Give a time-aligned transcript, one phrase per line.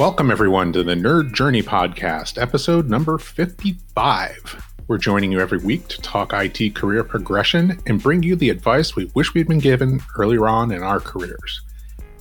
[0.00, 4.72] Welcome, everyone, to the Nerd Journey Podcast, episode number 55.
[4.88, 8.96] We're joining you every week to talk IT career progression and bring you the advice
[8.96, 11.60] we wish we'd been given earlier on in our careers.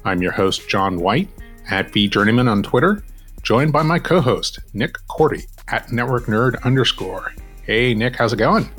[0.04, 1.30] I'm your host, John White,
[1.70, 3.02] at VJourneyman on Twitter,
[3.44, 7.34] joined by my co host, Nick Korte, at Network Nerd underscore.
[7.64, 8.70] Hey, Nick, how's it going?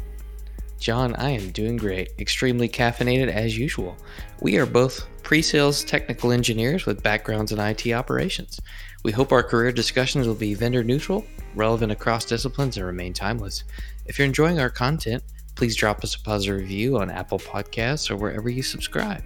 [0.79, 2.11] John, I am doing great.
[2.19, 3.97] Extremely caffeinated as usual.
[4.41, 8.61] We are both pre sales technical engineers with backgrounds in IT operations.
[9.03, 13.65] We hope our career discussions will be vendor neutral, relevant across disciplines, and remain timeless.
[14.05, 15.23] If you're enjoying our content,
[15.55, 19.23] please drop us a positive review on Apple Podcasts or wherever you subscribe.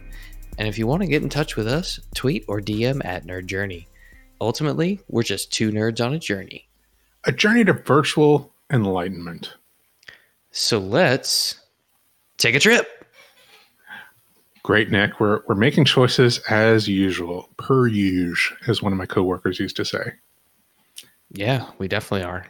[0.59, 3.47] And if you want to get in touch with us, tweet or DM at Nerd
[3.47, 3.89] Journey.
[4.41, 6.69] Ultimately, we're just two nerds on a journey.
[7.25, 9.55] A journey to virtual enlightenment.
[10.53, 11.61] So let's
[12.37, 12.89] take a trip.
[14.65, 15.21] Great, Nick.
[15.21, 19.85] We're we're making choices as usual, per usual, as one of my coworkers used to
[19.85, 20.15] say.
[21.33, 22.47] Yeah, we definitely are.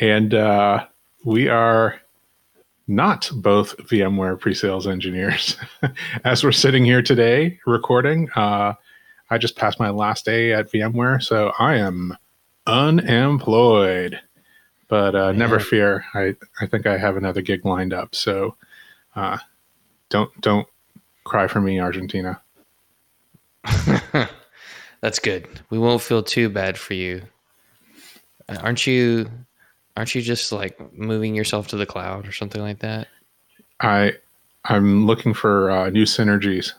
[0.00, 0.86] And uh,
[1.24, 1.98] we are
[2.88, 5.56] not both VMware pre-sales engineers.
[6.24, 8.74] as we're sitting here today recording, uh,
[9.30, 12.18] I just passed my last day at VMware, so I am
[12.66, 14.20] unemployed.
[14.88, 18.14] But uh, never fear, I I think I have another gig lined up.
[18.14, 18.56] So
[19.16, 19.38] uh,
[20.10, 20.68] don't don't
[21.28, 22.40] Cry for me, Argentina.
[25.02, 25.46] That's good.
[25.68, 27.20] We won't feel too bad for you.
[28.48, 29.30] Uh, aren't you?
[29.94, 33.08] Aren't you just like moving yourself to the cloud or something like that?
[33.80, 34.14] I
[34.64, 36.72] I'm looking for uh, new synergies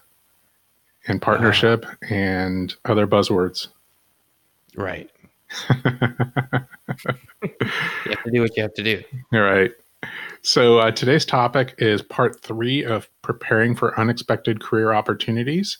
[1.07, 3.67] and partnership and other buzzwords.
[4.75, 5.11] Right.
[5.69, 5.79] you
[8.07, 9.03] have to do what you have to do.
[9.31, 9.71] All right.
[10.41, 15.77] So uh, today's topic is part three of preparing for unexpected career opportunities.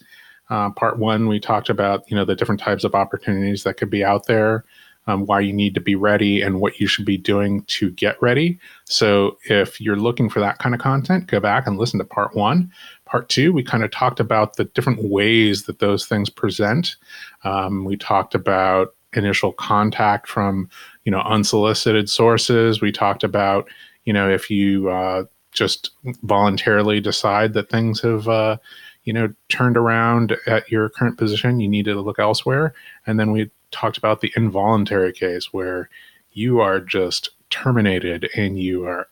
[0.50, 3.90] Uh, part one, we talked about you know the different types of opportunities that could
[3.90, 4.66] be out there,
[5.08, 8.22] um, why you need to be ready, and what you should be doing to get
[8.22, 8.60] ready.
[8.86, 12.36] So if you're looking for that kind of content, go back and listen to part
[12.36, 12.72] one.
[13.06, 16.98] Part two, we kind of talked about the different ways that those things present.
[17.44, 20.70] Um, we talked about initial contact from
[21.06, 22.82] you know unsolicited sources.
[22.82, 23.70] We talked about
[24.10, 25.92] you know, if you uh, just
[26.24, 28.58] voluntarily decide that things have, uh,
[29.04, 32.74] you know, turned around at your current position, you need to look elsewhere.
[33.06, 35.92] And then we talked about the involuntary case where
[36.32, 39.08] you are just terminated and you are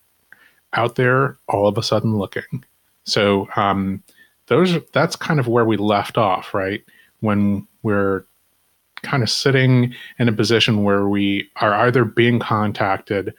[0.74, 2.66] out there all of a sudden looking.
[3.04, 4.02] So um,
[4.48, 6.84] those that's kind of where we left off, right?
[7.20, 8.26] When we're
[9.04, 13.36] kind of sitting in a position where we are either being contacted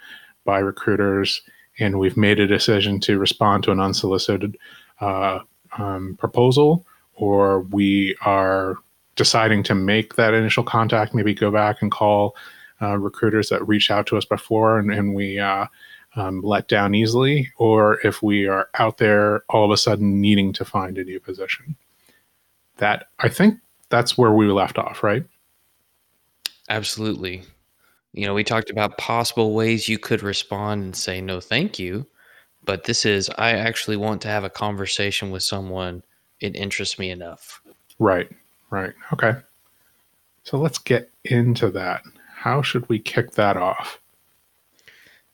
[0.48, 1.42] by recruiters,
[1.78, 4.56] and we've made a decision to respond to an unsolicited
[5.02, 5.40] uh,
[5.76, 8.76] um, proposal, or we are
[9.14, 12.34] deciding to make that initial contact, maybe go back and call
[12.80, 15.66] uh, recruiters that reached out to us before and, and we uh,
[16.16, 20.50] um, let down easily, or if we are out there all of a sudden needing
[20.54, 21.76] to find a new position.
[22.78, 23.58] That I think
[23.90, 25.26] that's where we left off, right?
[26.70, 27.42] Absolutely
[28.18, 32.04] you know, we talked about possible ways you could respond and say no, thank you.
[32.64, 36.02] But this is, I actually want to have a conversation with someone.
[36.40, 37.62] It interests me enough.
[38.00, 38.28] Right,
[38.70, 38.92] right.
[39.12, 39.34] Okay.
[40.42, 42.02] So let's get into that.
[42.34, 44.00] How should we kick that off?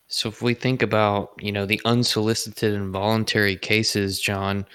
[0.09, 4.67] So if we think about, you know, the unsolicited and voluntary cases, John,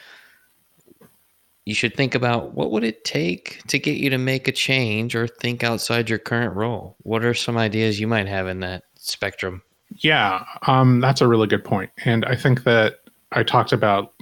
[1.70, 5.16] you should think about what would it take to get you to make a change
[5.16, 6.96] or think outside your current role?
[7.04, 9.62] What are some ideas you might have in that spectrum?
[9.98, 11.92] Yeah um, that's a really good point.
[12.06, 14.14] And i think that i talked about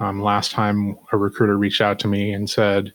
[0.00, 2.92] um, last time a recruiter reached out to me and said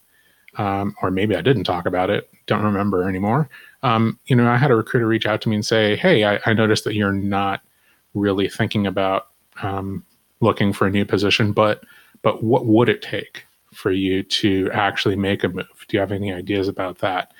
[0.58, 3.50] um, or maybe i didn't talk about it don't remember anymore.
[3.82, 6.40] Um, you know i had a recruiter reach out to me and say hey i,
[6.46, 7.62] I noticed that you're not
[8.14, 9.28] really thinking about
[9.62, 10.04] um,
[10.42, 11.86] looking for a new position but
[12.24, 15.86] but what would it take for you to actually make a move?
[15.88, 17.34] Do you have any ideas about that?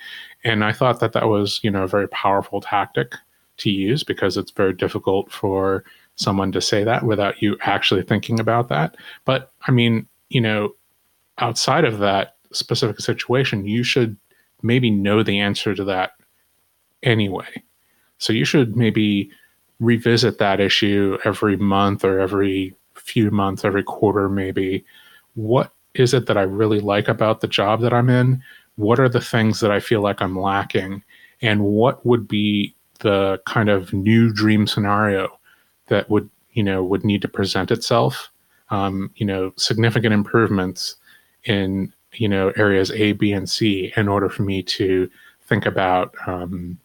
[0.44, 3.14] And I thought that that was, you know, a very powerful tactic
[3.58, 5.84] to use because it's very difficult for
[6.16, 8.96] someone to say that without you actually thinking about that.
[9.24, 10.74] But I mean, you know,
[11.38, 14.16] outside of that specific situation, you should
[14.62, 16.12] maybe know the answer to that
[17.02, 17.62] anyway.
[18.18, 19.30] So you should maybe
[19.80, 24.84] revisit that issue every month or every few months, every quarter, maybe.
[25.34, 28.42] What is it that I really like about the job that I'm in?
[28.76, 31.02] What are the things that I feel like I'm lacking?
[31.42, 35.38] And what would be the kind of new dream scenario
[35.86, 38.30] that would, you know, would need to present itself?
[38.70, 40.96] Um, you know, significant improvements
[41.44, 45.08] in, you know, areas A, B, and C in order for me to
[45.42, 46.78] think about um,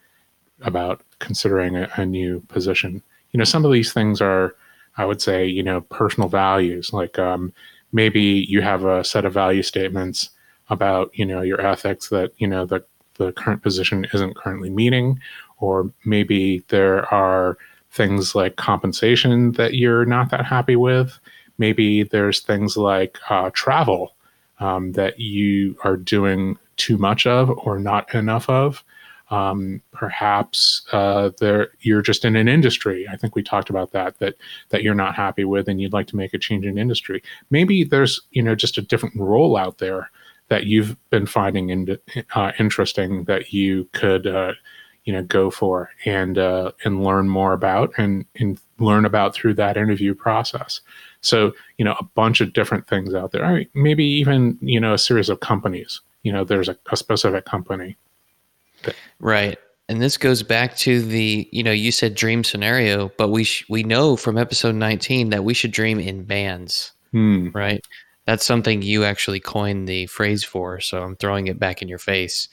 [0.62, 3.02] about considering a, a new position.
[3.32, 4.56] You know, some of these things are,
[4.98, 6.94] I would say, you know, personal values.
[6.94, 7.54] Like um,
[7.92, 10.30] maybe you have a set of value statements
[10.70, 12.84] about, you know, your ethics that you know the
[13.16, 15.20] the current position isn't currently meeting,
[15.60, 17.58] or maybe there are
[17.92, 21.20] things like compensation that you're not that happy with.
[21.58, 24.16] Maybe there's things like uh, travel
[24.60, 28.84] um, that you are doing too much of or not enough of.
[29.32, 33.08] Um, perhaps uh, there you're just in an industry.
[33.10, 34.36] I think we talked about that that
[34.70, 37.24] that you're not happy with, and you'd like to make a change in industry.
[37.50, 40.12] Maybe there's you know just a different role out there
[40.50, 41.98] that you've been finding in,
[42.36, 44.52] uh, interesting that you could uh,
[45.06, 49.54] you know go for and uh, and learn more about and and learn about through
[49.54, 50.82] that interview process.
[51.22, 53.44] So you know a bunch of different things out there.
[53.44, 56.02] Right, maybe even you know a series of companies.
[56.24, 57.98] You know, there's a, a specific company.
[59.20, 59.58] Right.
[59.90, 63.66] And this goes back to the, you know, you said dream scenario, but we sh-
[63.70, 67.50] we know from episode 19 that we should dream in bands, hmm.
[67.50, 67.86] right?
[68.26, 71.98] That's something you actually coined the phrase for, so I'm throwing it back in your
[71.98, 72.48] face.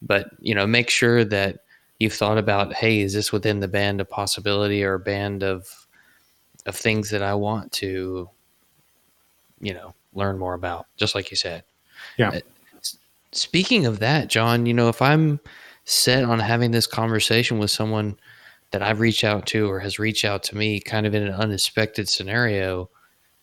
[0.00, 1.64] But, you know, make sure that
[1.98, 5.86] you've thought about, hey, is this within the band of possibility or band of
[6.66, 8.28] of things that I want to,
[9.60, 11.64] you know, learn more about, just like you said.
[12.16, 12.30] Yeah.
[12.30, 12.40] Uh,
[13.32, 15.40] speaking of that, John, you know, if I'm
[15.84, 18.18] set on having this conversation with someone
[18.70, 21.34] that I've reached out to or has reached out to me kind of in an
[21.34, 22.88] unexpected scenario,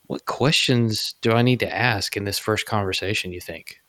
[0.08, 3.82] what questions do I need to ask in this first conversation, you think?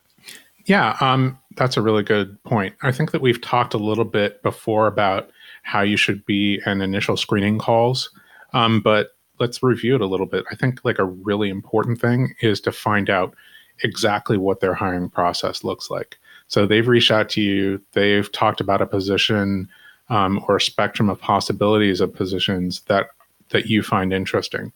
[0.64, 2.74] Yeah, um, that's a really good point.
[2.82, 5.30] I think that we've talked a little bit before about
[5.62, 8.10] how you should be in initial screening calls,
[8.52, 10.44] um, but let's review it a little bit.
[10.50, 13.34] I think like a really important thing is to find out
[13.82, 16.18] exactly what their hiring process looks like.
[16.48, 19.68] So they've reached out to you, they've talked about a position
[20.08, 23.08] um, or a spectrum of possibilities of positions that
[23.50, 24.72] that you find interesting.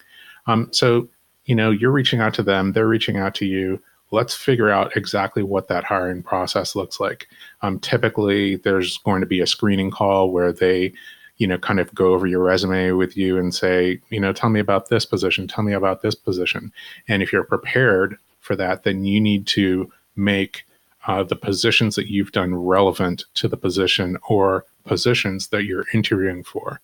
[0.47, 1.09] Um, so
[1.45, 3.83] you know you're reaching out to them, they're reaching out to you.
[4.11, 7.29] Let's figure out exactly what that hiring process looks like.
[7.63, 10.93] Um, typically, there's going to be a screening call where they
[11.39, 14.49] you know, kind of go over your resume with you and say, you know, tell
[14.49, 16.73] me about this position, tell me about this position.
[17.09, 20.67] And if you're prepared for that, then you need to make
[21.07, 26.45] uh, the positions that you've done relevant to the position or positions that you're interviewing
[26.45, 26.81] for,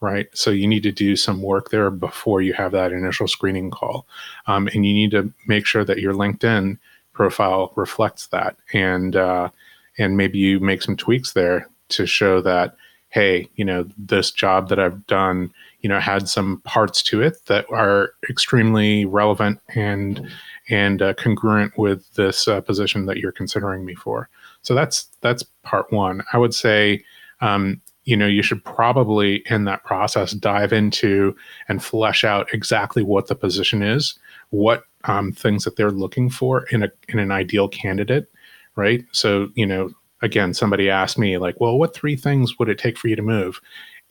[0.00, 0.26] right?
[0.34, 4.06] So you need to do some work there before you have that initial screening call.
[4.46, 6.78] Um, and you need to make sure that your LinkedIn
[7.12, 8.56] profile reflects that.
[8.72, 9.50] And, uh,
[9.98, 12.76] and maybe you make some tweaks there to show that
[13.16, 17.46] hey, you know, this job that I've done, you know, had some parts to it
[17.46, 20.28] that are extremely relevant and
[20.68, 24.28] and uh, congruent with this uh, position that you're considering me for.
[24.60, 26.24] So that's that's part one.
[26.34, 27.02] I would say,
[27.40, 31.34] um, you know, you should probably in that process dive into
[31.70, 34.18] and flesh out exactly what the position is,
[34.50, 38.30] what um, things that they're looking for in a in an ideal candidate,
[38.74, 39.06] right?
[39.12, 39.90] So you know,
[40.22, 43.22] again, somebody asked me, like, well, what three things would it take for you to
[43.22, 43.60] move?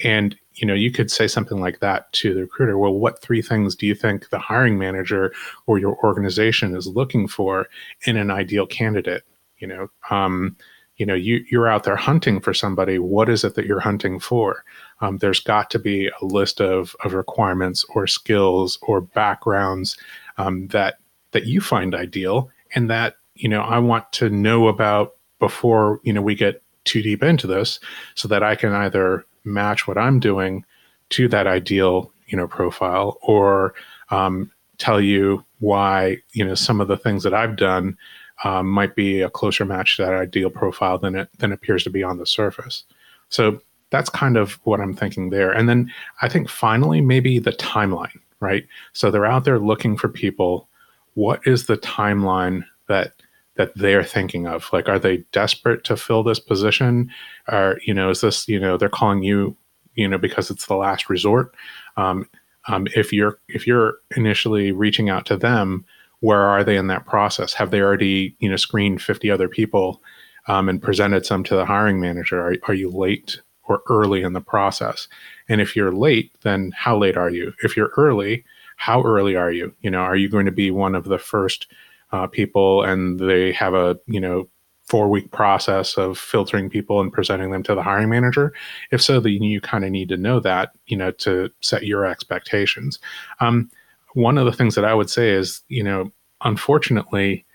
[0.04, 2.78] And you know, you could say something like that to the recruiter.
[2.78, 5.34] Well, what three things do you think the hiring manager
[5.68, 7.68] or your organization is looking for
[8.06, 9.24] in an ideal candidate?
[9.58, 10.56] You know, um,
[10.98, 13.00] you know, you you're out there hunting for somebody.
[13.00, 14.64] What is it that you're hunting for?
[15.02, 19.98] Um, there's got to be a list of of requirements or skills or backgrounds
[20.38, 21.00] um, that
[21.32, 26.14] that you find ideal, and that you know I want to know about before you
[26.14, 27.80] know we get too deep into this
[28.16, 30.66] so that I can either match what I'm doing
[31.10, 33.74] to that ideal you know profile or
[34.10, 37.98] um, tell you why you know some of the things that I've done
[38.44, 41.90] um, might be a closer match to that ideal profile than it than appears to
[41.90, 42.84] be on the surface.
[43.30, 43.62] So
[43.92, 45.52] that's kind of what I'm thinking there.
[45.52, 48.66] And then I think finally maybe the timeline, right?
[48.94, 50.68] So they're out there looking for people.
[51.14, 53.14] What is the timeline that
[53.56, 54.70] that they're thinking of?
[54.72, 57.12] Like, are they desperate to fill this position?
[57.48, 59.56] Or, you know, is this, you know, they're calling you,
[59.96, 61.56] you know, because it's the last resort?
[61.98, 62.28] Um,
[62.68, 65.86] um, if you're if you're initially reaching out to them,
[66.20, 67.54] where are they in that process?
[67.54, 70.02] Have they already, you know, screened 50 other people
[70.48, 72.42] um, and presented some to the hiring manager?
[72.42, 75.08] Are, are you late or early in the process?
[75.48, 77.54] And if you're late, then how late are you?
[77.64, 78.44] If you're early,
[78.78, 79.74] how early are you?
[79.82, 81.68] You know, are you going to be one of the first
[82.12, 84.48] uh, people and they have a you know
[84.84, 88.54] four week process of filtering people and presenting them to the hiring manager.
[88.92, 92.06] If so then you kind of need to know that you know to set your
[92.06, 93.00] expectations.
[93.40, 93.70] Um,
[94.14, 96.10] one of the things that i would say is you know
[96.42, 97.46] unfortunately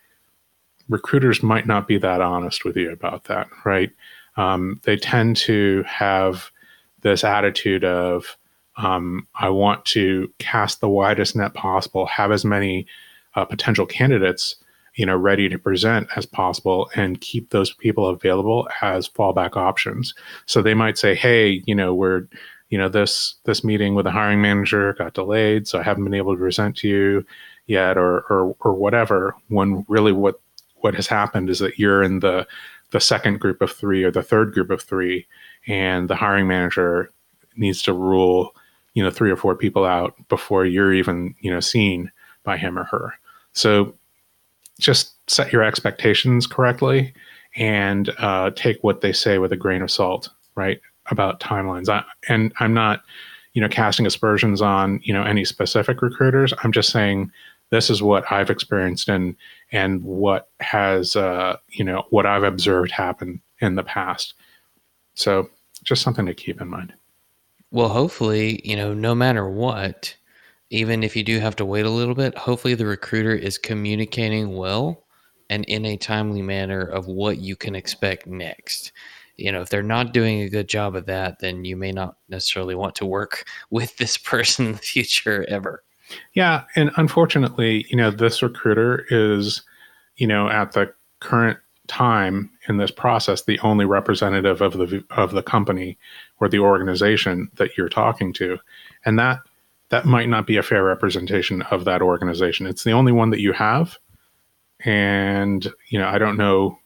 [0.90, 3.90] recruiters might not be that honest with you about that right?
[4.36, 6.50] Um, they tend to have
[7.02, 8.36] this attitude of
[8.76, 12.86] um, I want to cast the widest net possible, have as many
[13.34, 14.56] uh, potential candidates,
[14.94, 20.14] you know, ready to present as possible, and keep those people available as fallback options.
[20.46, 22.26] So they might say, "Hey, you know, we're,
[22.70, 26.14] you know, this this meeting with the hiring manager got delayed, so I haven't been
[26.14, 27.26] able to present to you
[27.66, 30.40] yet, or or or whatever." When really what
[30.76, 32.46] what has happened is that you're in the
[32.90, 35.26] the second group of three or the third group of three,
[35.66, 37.10] and the hiring manager
[37.56, 38.54] needs to rule
[38.94, 42.10] you know three or four people out before you're even you know seen
[42.44, 43.14] by him or her.
[43.52, 43.94] So
[44.78, 47.12] just set your expectations correctly
[47.56, 51.88] and uh, take what they say with a grain of salt right about timelines.
[51.88, 53.02] I, and i'm not
[53.52, 56.52] you know casting aspersions on you know any specific recruiters.
[56.62, 57.30] I'm just saying
[57.70, 59.36] this is what i've experienced and
[59.72, 64.34] and what has uh, you know what i've observed happen in the past.
[65.14, 65.50] So
[65.82, 66.92] just something to keep in mind.
[67.72, 70.14] Well, hopefully, you know, no matter what,
[70.70, 74.56] even if you do have to wait a little bit, hopefully the recruiter is communicating
[74.56, 75.04] well
[75.50, 78.92] and in a timely manner of what you can expect next.
[79.36, 82.16] You know, if they're not doing a good job of that, then you may not
[82.28, 85.82] necessarily want to work with this person in the future ever.
[86.34, 86.64] Yeah.
[86.76, 89.62] And unfortunately, you know, this recruiter is,
[90.16, 95.32] you know, at the current time in this process the only representative of the of
[95.32, 95.98] the company
[96.38, 98.56] or the organization that you're talking to
[99.04, 99.40] and that
[99.90, 102.66] that might not be a fair representation of that organization.
[102.66, 103.98] It's the only one that you have.
[104.82, 106.78] And you know i don't know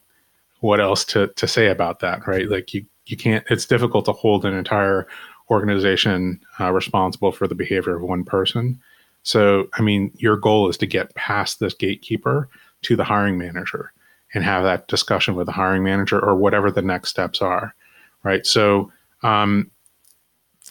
[0.59, 2.49] what else to to say about that right?
[2.49, 5.07] Like you you can't it's difficult to hold an entire
[5.49, 8.81] organization uh, responsible for the behavior of one person.
[9.23, 12.49] So i mean your goal is to get past this gatekeeper
[12.81, 13.93] to the hiring manager
[14.33, 17.73] and have that discussion with the hiring manager or whatever the next steps are,
[18.23, 18.45] right?
[18.45, 18.91] So
[19.23, 19.71] um,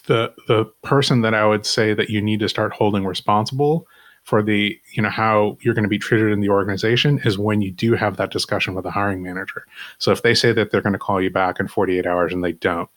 [0.07, 3.87] the the person that I would say that you need to start holding responsible
[4.23, 7.61] for the you know how you're going to be treated in the organization is when
[7.61, 9.65] you do have that discussion with the hiring manager.
[9.99, 12.43] So if they say that they're going to call you back in 48 hours and
[12.43, 12.89] they don't,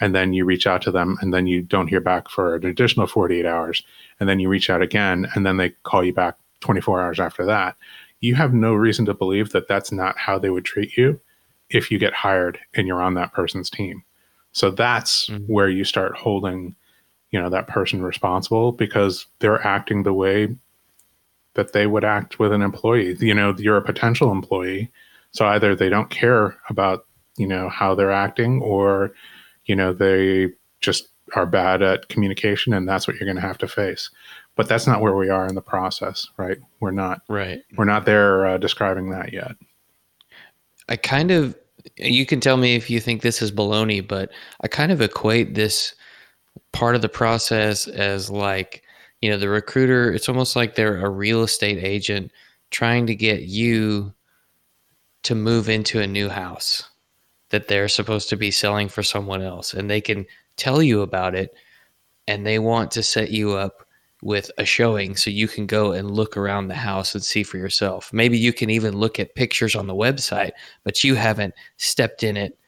[0.00, 2.66] and then you reach out to them and then you don't hear back for an
[2.66, 3.82] additional 48 hours
[4.20, 7.44] and then you reach out again and then they call you back 24 hours after
[7.44, 7.76] that
[8.24, 11.20] you have no reason to believe that that's not how they would treat you
[11.68, 14.02] if you get hired and you're on that person's team.
[14.54, 15.44] So that's mm-hmm.
[15.52, 16.74] where you start holding,
[17.30, 20.56] you know, that person responsible because they're acting the way
[21.54, 23.16] that they would act with an employee.
[23.20, 24.90] You know, you're a potential employee.
[25.32, 27.06] So either they don't care about,
[27.36, 29.12] you know, how they're acting or,
[29.66, 33.58] you know, they just are bad at communication and that's what you're going to have
[33.58, 34.10] to face
[34.56, 38.04] but that's not where we are in the process right we're not right we're not
[38.04, 39.56] there uh, describing that yet
[40.88, 41.56] i kind of
[41.96, 44.30] you can tell me if you think this is baloney but
[44.62, 45.94] i kind of equate this
[46.72, 48.82] part of the process as like
[49.20, 52.30] you know the recruiter it's almost like they're a real estate agent
[52.70, 54.12] trying to get you
[55.22, 56.90] to move into a new house
[57.50, 60.26] that they're supposed to be selling for someone else and they can
[60.56, 61.54] tell you about it
[62.26, 63.83] and they want to set you up
[64.24, 67.58] with a showing so you can go and look around the house and see for
[67.58, 68.10] yourself.
[68.10, 70.52] Maybe you can even look at pictures on the website,
[70.82, 72.58] but you haven't stepped in it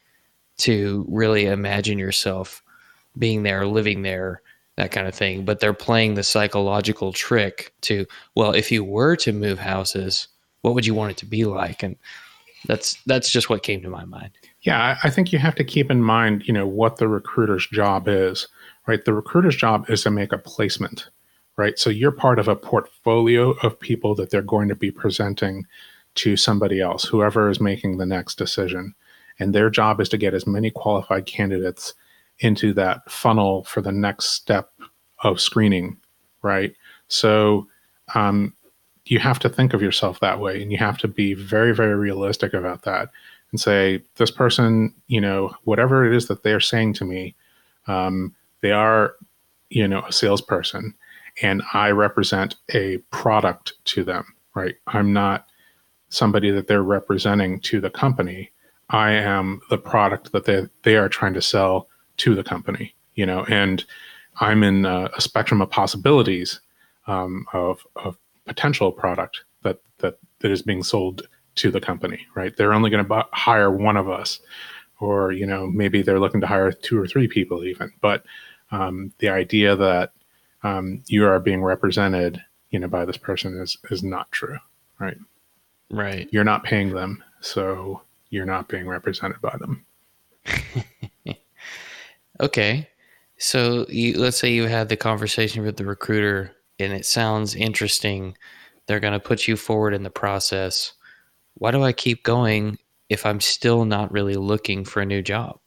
[0.58, 2.62] to really imagine yourself
[3.18, 4.42] being there, living there,
[4.76, 5.46] that kind of thing.
[5.46, 10.28] But they're playing the psychological trick to, well, if you were to move houses,
[10.60, 11.82] what would you want it to be like?
[11.82, 11.96] And
[12.66, 14.32] that's that's just what came to my mind.
[14.60, 18.08] Yeah, I think you have to keep in mind, you know, what the recruiter's job
[18.08, 18.46] is,
[18.86, 19.02] right?
[19.02, 21.08] The recruiter's job is to make a placement
[21.56, 21.78] right?
[21.78, 25.66] So you're part of a portfolio of people that they're going to be presenting
[26.16, 28.94] to somebody else, whoever is making the next decision.
[29.38, 31.94] And their job is to get as many qualified candidates
[32.40, 34.70] into that funnel for the next step
[35.22, 35.96] of screening,
[36.42, 36.74] right?
[37.08, 37.66] So
[38.14, 38.54] um,
[39.06, 41.94] you have to think of yourself that way and you have to be very, very
[41.94, 43.10] realistic about that
[43.50, 47.34] and say, this person, you know, whatever it is that they're saying to me,
[47.86, 49.14] um, they are,
[49.70, 50.94] you know, a salesperson
[51.42, 54.24] and I represent a product to them,
[54.54, 54.74] right?
[54.86, 55.46] I'm not
[56.08, 58.52] somebody that they're representing to the company.
[58.90, 61.88] I am the product that they they are trying to sell
[62.18, 63.84] to the company, you know, and
[64.40, 66.60] I'm in a, a spectrum of possibilities
[67.06, 68.16] um, of of
[68.46, 71.22] potential product that that that is being sold
[71.56, 72.56] to the company, right?
[72.56, 74.40] They're only going to hire one of us,
[75.00, 77.92] or you know, maybe they're looking to hire two or three people even.
[78.00, 78.24] But
[78.70, 80.12] um, the idea that
[80.62, 84.58] um, you are being represented, you know, by this person is is not true,
[84.98, 85.18] right?
[85.90, 86.28] Right.
[86.32, 89.84] You're not paying them, so you're not being represented by them.
[92.40, 92.88] okay.
[93.38, 98.36] So you, let's say you had the conversation with the recruiter and it sounds interesting.
[98.86, 100.92] They're going to put you forward in the process.
[101.54, 105.58] Why do I keep going if I'm still not really looking for a new job?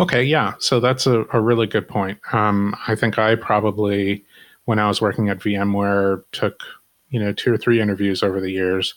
[0.00, 0.54] Okay, yeah.
[0.58, 2.18] So that's a, a really good point.
[2.32, 4.24] Um, I think I probably,
[4.66, 6.62] when I was working at VMware, took
[7.10, 8.94] you know two or three interviews over the years,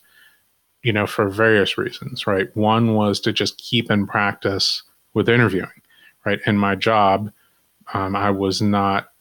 [0.83, 2.27] you know, for various reasons.
[2.27, 2.55] Right.
[2.55, 5.69] One was to just keep in practice with interviewing.
[6.25, 6.39] Right.
[6.45, 7.31] In my job,
[7.93, 9.11] um, I was not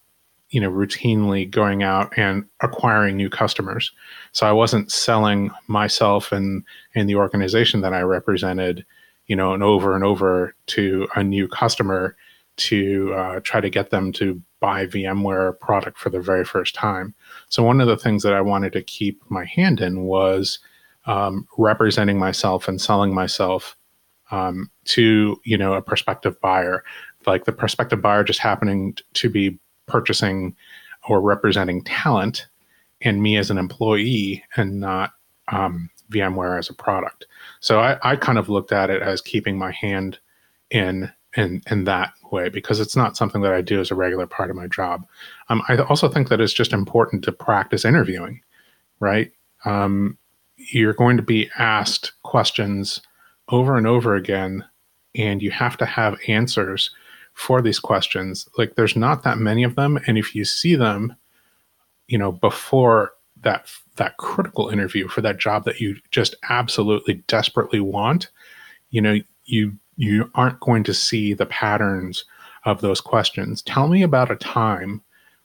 [0.50, 3.92] you know routinely going out and acquiring new customers
[4.32, 8.84] so i wasn't selling myself and and the organization that i represented
[9.30, 12.16] you know and over and over to a new customer
[12.56, 17.14] to uh, try to get them to buy vmware product for the very first time.
[17.48, 20.58] So one of the things that i wanted to keep my hand in was
[21.06, 23.76] um, representing myself and selling myself
[24.32, 26.82] um, to you know a prospective buyer.
[27.24, 30.56] Like the prospective buyer just happening to be purchasing
[31.08, 32.48] or representing talent
[33.00, 35.12] and me as an employee and not
[35.52, 37.26] um, VMware as a product.
[37.60, 40.18] So I, I kind of looked at it as keeping my hand
[40.70, 44.26] in in in that way because it's not something that I do as a regular
[44.26, 45.06] part of my job.
[45.48, 48.40] Um, I also think that it's just important to practice interviewing,
[48.98, 49.32] right?
[49.64, 50.18] Um,
[50.56, 53.00] you're going to be asked questions
[53.48, 54.64] over and over again,
[55.14, 56.90] and you have to have answers
[57.34, 58.48] for these questions.
[58.58, 61.14] Like there's not that many of them, and if you see them,
[62.08, 67.80] you know, before that that critical interview for that job that you just absolutely desperately
[67.80, 68.30] want,
[68.90, 72.24] you know, you you aren't going to see the patterns
[72.64, 73.62] of those questions.
[73.62, 75.02] Tell me about a time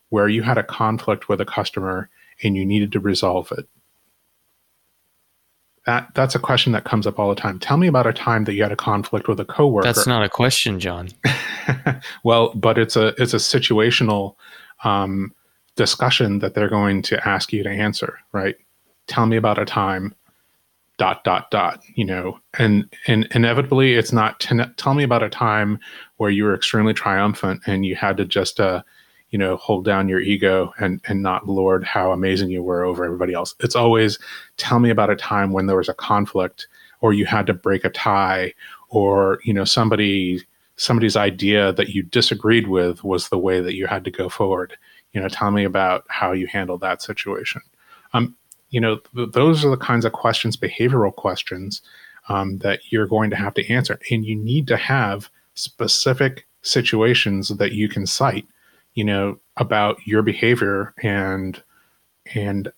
[0.10, 2.10] where you had a conflict with a customer
[2.44, 3.68] and you needed to resolve it
[5.86, 7.60] that that's a question that comes up all the time.
[7.60, 9.86] Tell me about a time that you had a conflict with a coworker.
[9.86, 11.10] That's not a question, John.
[12.24, 14.36] well, but it's a it's a situational
[14.84, 15.31] um,
[15.75, 18.55] discussion that they're going to ask you to answer, right?
[19.07, 20.16] Tell me about a time
[20.98, 25.29] dot dot dot you know and and inevitably it's not t- tell me about a
[25.29, 25.77] time
[26.18, 28.81] where you were extremely triumphant and you had to just uh
[29.29, 33.03] you know hold down your ego and and not lord how amazing you were over
[33.03, 34.18] everybody else it's always
[34.55, 36.68] tell me about a time when there was a conflict
[37.01, 38.53] or you had to break a tie
[38.90, 40.42] or you know somebody
[40.77, 44.77] somebody's idea that you disagreed with was the way that you had to go forward
[45.16, 47.62] you know tell me about how you handled that situation
[48.14, 48.36] um
[48.70, 51.82] you know th- those are the kinds of questions behavioral questions
[52.28, 57.50] um, that you're going to have to answer and you need to have specific situations
[57.50, 58.46] that you can cite
[58.96, 61.62] you know, about your behavior and
[62.34, 62.72] and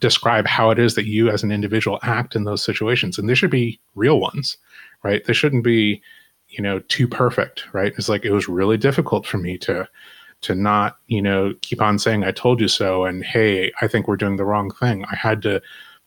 [0.00, 3.16] describe how it is that you as an individual act in those situations.
[3.16, 4.58] And they should be real ones,
[5.02, 5.24] right?
[5.24, 6.02] They shouldn't be,
[6.48, 7.94] you know, too perfect, right?
[7.96, 9.88] It's like it was really difficult for me to
[10.42, 14.08] to not, you know, keep on saying I told you so and hey, I think
[14.08, 15.04] we're doing the wrong thing.
[15.10, 15.60] I had to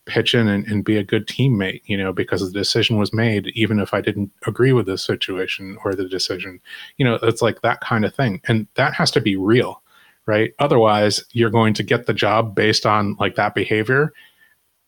[0.06, 3.48] pitch in and, and be a good teammate, you know, because the decision was made,
[3.56, 6.60] even if I didn't agree with the situation or the decision.
[6.98, 8.42] You know, it's like that kind of thing.
[8.48, 9.82] And that has to be real,
[10.26, 10.54] right?
[10.60, 14.14] Otherwise, you're going to get the job based on like that behavior.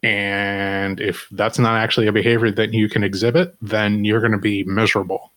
[0.03, 4.37] And if that's not actually a behavior that you can exhibit, then you're going to
[4.37, 5.31] be miserable,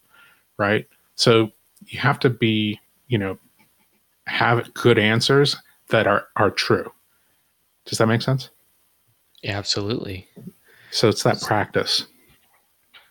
[0.58, 0.86] right?
[1.14, 1.52] So
[1.86, 3.38] you have to be, you know,
[4.28, 5.56] have good answers
[5.90, 6.90] that are are true.
[7.86, 8.50] Does that make sense?
[9.42, 10.28] Yeah, absolutely.
[10.90, 12.06] So it's that practice.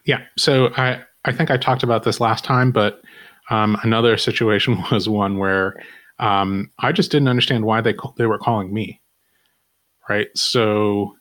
[0.06, 0.22] Yeah.
[0.38, 3.02] So I, I think I talked about this last time, but
[3.50, 5.82] um, another situation was one where
[6.20, 9.02] um, I just didn't understand why they they were calling me.
[10.10, 10.30] Right.
[10.36, 11.16] So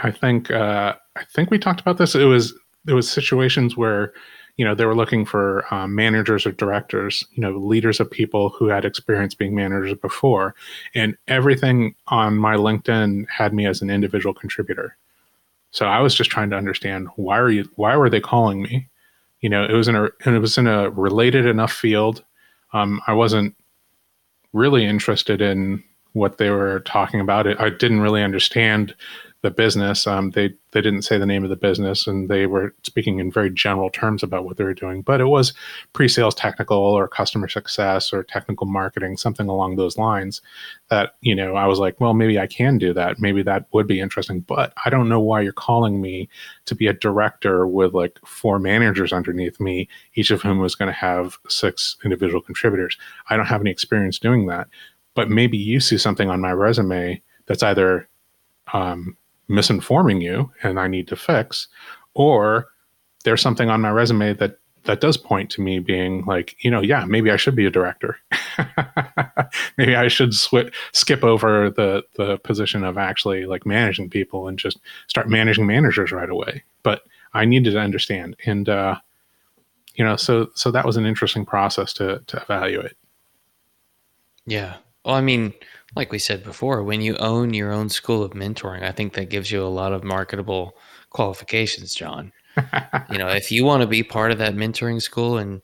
[0.00, 2.14] I think uh, I think we talked about this.
[2.14, 2.52] It was
[2.86, 4.12] it was situations where
[4.56, 8.50] you know they were looking for um, managers or directors you know leaders of people
[8.50, 10.54] who had experience being managers before.
[10.94, 14.96] And everything on my linkedin had me as an individual contributor.
[15.70, 18.88] So i was just trying to understand why are you why were they calling me?
[19.40, 22.24] You know it was in a it was in a related enough field.
[22.74, 23.54] Um, i wasn't
[24.52, 27.60] really interested in what they were talking about.
[27.60, 28.94] I didn't really understand
[29.42, 30.06] the business.
[30.06, 33.30] Um, they they didn't say the name of the business, and they were speaking in
[33.30, 35.02] very general terms about what they were doing.
[35.02, 35.52] But it was
[35.92, 40.40] pre-sales, technical, or customer success, or technical marketing, something along those lines.
[40.90, 43.18] That you know, I was like, well, maybe I can do that.
[43.18, 44.40] Maybe that would be interesting.
[44.40, 46.28] But I don't know why you're calling me
[46.66, 50.88] to be a director with like four managers underneath me, each of whom was going
[50.88, 52.96] to have six individual contributors.
[53.28, 54.68] I don't have any experience doing that.
[55.14, 58.08] But maybe you see something on my resume that's either
[58.72, 59.16] um,
[59.48, 61.68] misinforming you and I need to fix,
[62.14, 62.68] or
[63.24, 66.80] there's something on my resume that that does point to me being like, you know,
[66.80, 68.18] yeah, maybe I should be a director.
[69.78, 74.58] maybe I should sw- skip over the the position of actually like managing people and
[74.58, 76.64] just start managing managers right away.
[76.82, 77.02] But
[77.34, 78.96] I needed to understand, and uh,
[79.94, 82.96] you know, so so that was an interesting process to to evaluate.
[84.46, 84.76] Yeah.
[85.04, 85.52] Well, I mean,
[85.96, 89.30] like we said before, when you own your own school of mentoring, I think that
[89.30, 90.76] gives you a lot of marketable
[91.10, 92.32] qualifications, John
[93.10, 95.62] you know, if you want to be part of that mentoring school and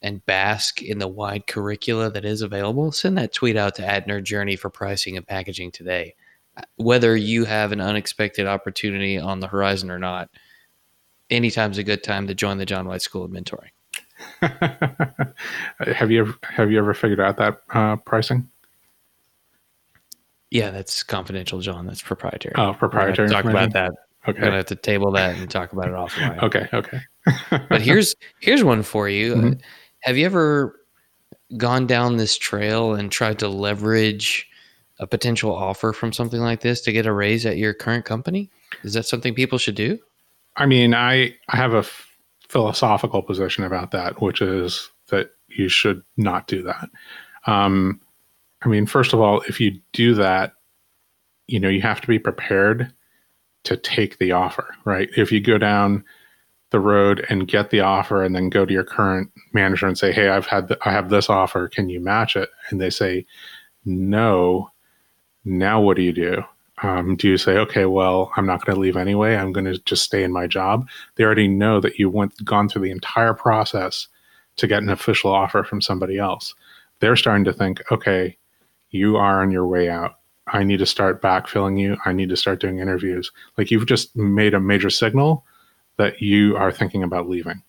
[0.00, 4.06] and bask in the wide curricula that is available, send that tweet out to at
[4.22, 6.14] Journey for pricing and packaging today.
[6.56, 10.30] Uh, whether you have an unexpected opportunity on the horizon or not,
[11.30, 13.70] anytime's a good time to join the John White School of Mentoring.
[15.80, 18.48] have you ever, have you ever figured out that uh, pricing?
[20.50, 21.86] Yeah, that's confidential, John.
[21.86, 22.54] That's proprietary.
[22.56, 23.28] Oh, proprietary.
[23.28, 23.92] Talk about that
[24.28, 24.40] Okay.
[24.40, 26.42] We're gonna have to table that and talk about it offline.
[26.42, 26.68] okay.
[26.72, 27.00] Okay.
[27.70, 29.34] but here's here's one for you.
[29.38, 29.60] Mm-hmm.
[30.00, 30.78] Have you ever
[31.56, 34.48] gone down this trail and tried to leverage
[35.00, 38.48] a potential offer from something like this to get a raise at your current company?
[38.84, 39.98] Is that something people should do?
[40.56, 42.16] I mean, I I have a f-
[42.48, 46.88] philosophical position about that, which is that you should not do that.
[47.46, 48.00] Um,
[48.62, 50.52] I mean, first of all, if you do that,
[51.46, 52.92] you know, you have to be prepared
[53.64, 55.08] to take the offer, right?
[55.16, 56.04] If you go down
[56.70, 60.12] the road and get the offer and then go to your current manager and say,
[60.12, 63.26] "Hey, I've had the, I have this offer, can you match it?" and they say,
[63.84, 64.70] "No."
[65.44, 66.42] Now what do you do?
[66.82, 69.34] Um, do you say, "Okay, well, I'm not going to leave anyway.
[69.36, 70.88] I'm going to just stay in my job"?
[71.16, 74.08] They already know that you went gone through the entire process
[74.56, 76.54] to get an official offer from somebody else.
[77.00, 78.36] They're starting to think, "Okay,
[78.90, 80.18] you are on your way out."
[80.52, 81.96] I need to start backfilling you.
[82.04, 83.30] I need to start doing interviews.
[83.56, 85.44] Like you've just made a major signal
[85.96, 87.62] that you are thinking about leaving,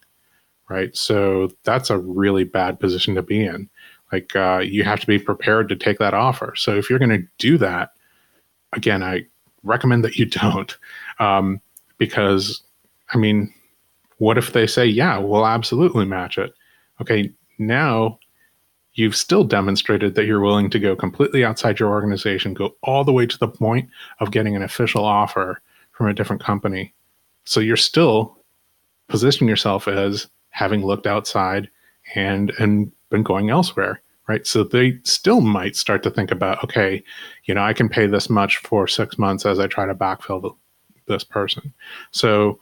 [0.69, 0.95] right?
[0.95, 3.69] So that's a really bad position to be in.
[4.11, 6.53] Like uh, you have to be prepared to take that offer.
[6.55, 7.91] So if you're going to do that,
[8.73, 9.25] again, I
[9.63, 10.75] recommend that you don't,
[11.19, 11.61] um,
[11.97, 12.63] because
[13.13, 13.53] I mean,
[14.17, 16.53] what if they say, "Yeah, we'll absolutely match it"?
[17.01, 18.19] Okay, now
[18.99, 23.13] you've still demonstrated that you're willing to go completely outside your organization, go all the
[23.13, 25.61] way to the point of getting an official offer
[25.93, 26.93] from a different company.
[27.45, 28.37] So you're still
[29.07, 31.69] positioning yourself as having looked outside
[32.15, 34.45] and and been going elsewhere, right?
[34.45, 37.03] So they still might start to think about, okay,
[37.45, 40.41] you know, I can pay this much for six months as I try to backfill
[40.41, 40.51] the,
[41.07, 41.73] this person.
[42.11, 42.59] So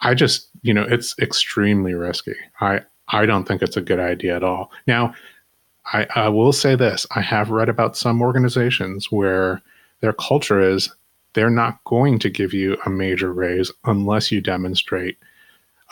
[0.00, 2.34] I just, you know, it's extremely risky.
[2.60, 4.72] I I don't think it's a good idea at all.
[4.86, 5.14] Now,
[5.86, 7.06] I, I will say this.
[7.14, 9.60] I have read about some organizations where
[10.00, 10.90] their culture is
[11.34, 15.18] they're not going to give you a major raise unless you demonstrate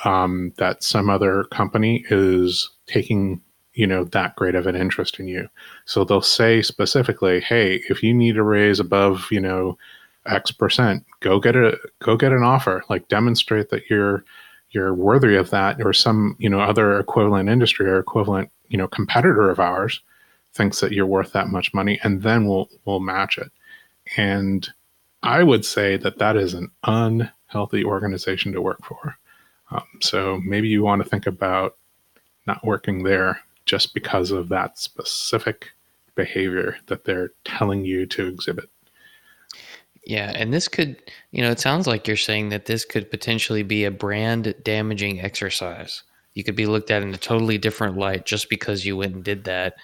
[0.05, 3.41] um, that some other company is taking
[3.75, 5.49] you know that great of an interest in you.
[5.85, 9.79] So they'll say specifically hey if you need a raise above you know
[10.27, 12.83] x percent go get a go get an offer.
[12.89, 14.25] Like demonstrate that you're
[14.71, 18.89] you're worthy of that or some you know other equivalent industry or equivalent you know
[18.89, 20.01] competitor of ours
[20.53, 23.51] thinks that you're worth that much money and then we'll we'll match it.
[24.17, 24.69] And
[25.23, 29.17] i would say that that is an unhealthy organization to work for.
[29.71, 31.77] Um, so maybe you want to think about
[32.47, 35.71] not working there just because of that specific
[36.15, 38.69] behavior that they're telling you to exhibit
[40.11, 43.63] yeah, and this could, you know, it sounds like you're saying that this could potentially
[43.63, 46.03] be a brand damaging exercise.
[46.35, 49.23] You could be looked at in a totally different light just because you went and
[49.23, 49.75] did that.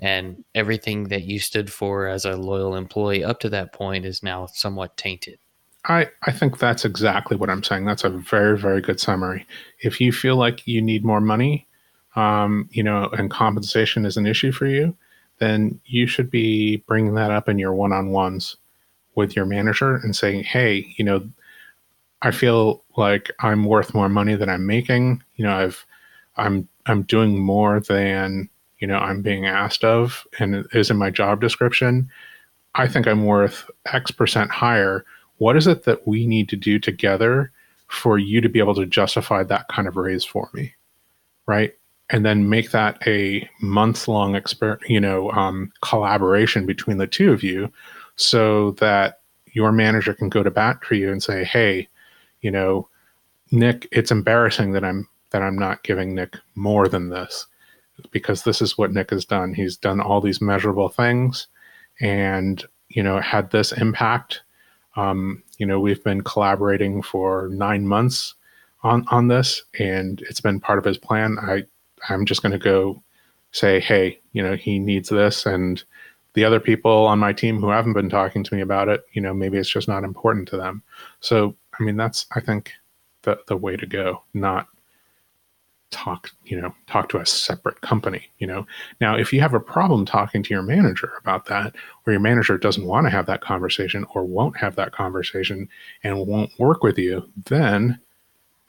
[0.00, 4.22] And everything that you stood for as a loyal employee up to that point is
[4.22, 5.38] now somewhat tainted.
[5.84, 7.84] I, I think that's exactly what I'm saying.
[7.84, 9.46] That's a very, very good summary.
[9.80, 11.68] If you feel like you need more money,
[12.16, 14.96] um, you know, and compensation is an issue for you,
[15.40, 18.56] then you should be bringing that up in your one on ones
[19.14, 21.28] with your manager and saying, hey, you know,
[22.22, 25.22] I feel like I'm worth more money than I'm making.
[25.36, 25.86] You know, I've
[26.36, 28.48] I'm I'm doing more than
[28.78, 32.10] you know I'm being asked of, and is in my job description.
[32.74, 35.04] I think I'm worth X percent higher.
[35.38, 37.52] What is it that we need to do together
[37.88, 40.72] for you to be able to justify that kind of raise for me,
[41.46, 41.74] right?
[42.10, 47.32] And then make that a month long exper- you know, um, collaboration between the two
[47.32, 47.70] of you
[48.16, 49.20] so that
[49.52, 51.88] your manager can go to bat for you and say, "Hey,
[52.40, 52.88] you know,
[53.50, 57.46] Nick, it's embarrassing that I'm that I'm not giving Nick more than this
[58.10, 59.54] because this is what Nick has done.
[59.54, 61.46] He's done all these measurable things,
[62.00, 64.42] and you know, had this impact.
[64.96, 68.34] Um, you know, we've been collaborating for nine months
[68.82, 71.38] on on this, and it's been part of his plan.
[71.40, 71.64] I
[72.08, 73.02] I'm just going to go
[73.52, 75.82] say, hey, you know, he needs this, and
[76.34, 79.22] the other people on my team who haven't been talking to me about it, you
[79.22, 80.82] know, maybe it's just not important to them.
[81.20, 82.72] So, I mean, that's I think
[83.22, 84.22] the the way to go.
[84.34, 84.68] Not
[85.94, 88.66] talk you know talk to a separate company you know
[89.00, 91.72] now if you have a problem talking to your manager about that
[92.04, 95.68] or your manager doesn't want to have that conversation or won't have that conversation
[96.02, 97.96] and won't work with you then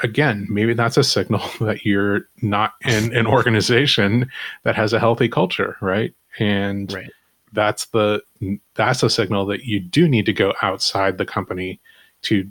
[0.02, 4.30] again maybe that's a signal that you're not in an organization
[4.62, 7.10] that has a healthy culture right and right.
[7.56, 8.22] That's the
[8.76, 11.80] that's a signal that you do need to go outside the company
[12.24, 12.50] to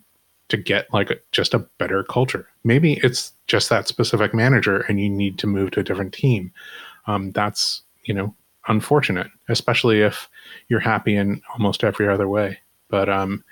[0.49, 2.47] to get like a, just a better culture.
[2.65, 6.53] Maybe it's just that specific manager and you need to move to a different team.
[7.07, 8.35] Um, that's, you know,
[8.69, 10.29] unfortunate, especially if
[10.69, 12.59] you're happy in almost every other way.
[12.89, 13.45] But, um,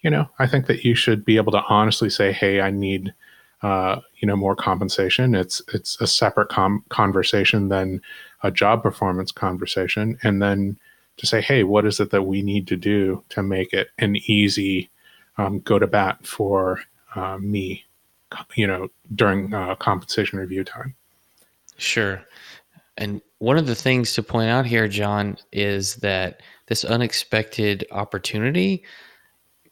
[0.00, 3.14] you know, I think that you should be able to honestly say, "Hey, I need,
[3.62, 8.02] uh, you know, more compensation." It's it's a separate com- conversation than
[8.42, 10.76] a job performance conversation, and then
[11.22, 14.16] to say, "Hey, what is it that we need to do to make it an
[14.26, 14.90] easy
[15.38, 16.80] um, go to bat for
[17.14, 17.84] uh, me,
[18.54, 20.94] you know, during uh, compensation review time.
[21.76, 22.22] Sure.
[22.96, 28.84] And one of the things to point out here, John, is that this unexpected opportunity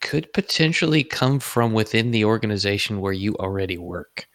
[0.00, 4.26] could potentially come from within the organization where you already work.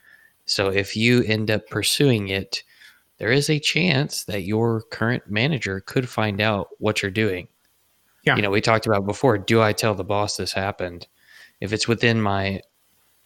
[0.46, 2.64] So if you end up pursuing it,
[3.18, 7.48] there is a chance that your current manager could find out what you're doing.
[8.24, 8.36] Yeah.
[8.36, 11.08] You know, we talked about before, do I tell the boss this happened?
[11.62, 12.62] if it's within my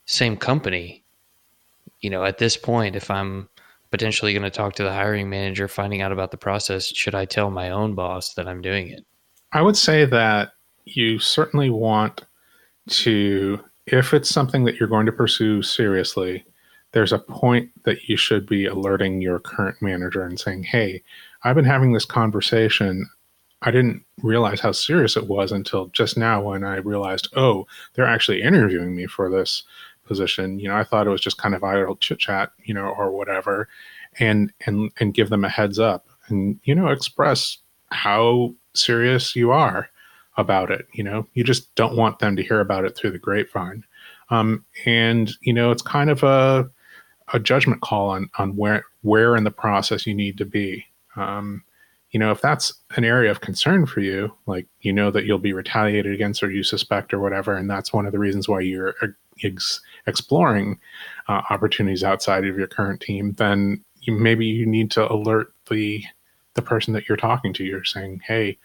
[0.06, 1.04] same company,
[2.00, 3.50] you know, at this point, if I'm
[3.92, 7.26] potentially going to talk to the hiring manager, finding out about the process, should I
[7.26, 9.06] tell my own boss that I'm doing it?
[9.52, 10.52] I would say that
[10.86, 12.26] you certainly want
[12.90, 16.46] to, if it's something that you're going to pursue seriously,
[16.92, 21.04] there's a point that you should be alerting your current manager and saying, Hey,
[21.44, 23.08] I've been having this conversation.
[23.62, 28.08] I didn't realize how serious it was until just now when I realized, oh, they're
[28.08, 29.64] actually interviewing me for this
[30.06, 30.60] position.
[30.60, 33.12] You know, I thought it was just kind of idle chit chat, you know, or
[33.12, 33.68] whatever,
[34.20, 37.58] and and and give them a heads up and you know express
[37.92, 39.90] how serious you are
[40.38, 40.88] about it.
[40.94, 43.84] You know, you just don't want them to hear about it through the grapevine.
[44.30, 46.70] Um, and you know, it's kind of a
[47.34, 50.86] a judgment call on on where where in the process you need to be.
[51.16, 51.64] Um,
[52.12, 55.38] you know, if that's an area of concern for you, like you know that you'll
[55.38, 58.62] be retaliated against or you suspect or whatever, and that's one of the reasons why
[58.62, 58.96] you're
[59.44, 60.80] ex- exploring
[61.28, 66.04] uh, opportunities outside of your current team, then you, maybe you need to alert the
[66.56, 67.64] the person that you're talking to.
[67.64, 68.58] You're saying, "Hey,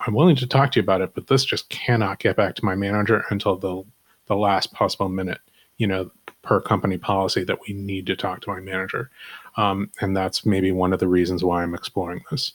[0.00, 2.64] I'm willing to talk to you about it, but this just cannot get back to
[2.64, 3.82] my manager until the
[4.26, 5.40] the last possible minute."
[5.78, 6.10] You know,
[6.42, 9.10] per company policy that we need to talk to my manager,
[9.56, 12.52] um, and that's maybe one of the reasons why I'm exploring this.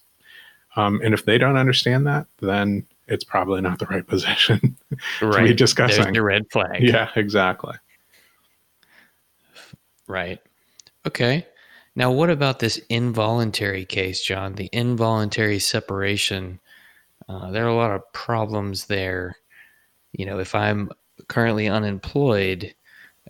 [0.75, 4.77] Um, and if they don't understand that, then it's probably not the right position
[5.21, 5.41] right.
[5.41, 6.03] to be discussing.
[6.03, 6.83] There's the red flag.
[6.83, 7.75] Yeah, exactly.
[10.07, 10.39] Right.
[11.05, 11.45] Okay.
[11.95, 14.53] Now, what about this involuntary case, John?
[14.53, 16.59] The involuntary separation.
[17.27, 19.35] Uh, there are a lot of problems there.
[20.13, 20.91] You know, if I'm
[21.27, 22.73] currently unemployed